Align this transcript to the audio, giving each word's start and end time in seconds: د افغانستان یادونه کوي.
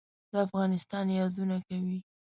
د 0.31 0.33
افغانستان 0.45 1.05
یادونه 1.19 1.57
کوي. 1.67 1.99